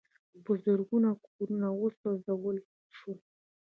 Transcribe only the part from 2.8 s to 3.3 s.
شول.